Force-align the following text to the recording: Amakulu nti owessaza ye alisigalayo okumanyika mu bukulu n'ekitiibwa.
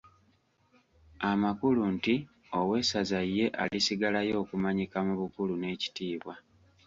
Amakulu 1.31 1.81
nti 1.95 2.15
owessaza 2.59 3.19
ye 3.35 3.45
alisigalayo 3.61 4.33
okumanyika 4.43 4.97
mu 5.07 5.13
bukulu 5.21 5.53
n'ekitiibwa. 5.57 6.35